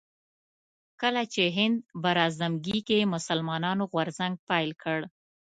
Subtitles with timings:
[1.01, 4.99] کله چې هند براعظمګي کې مسلمانانو غورځنګ پيل کړ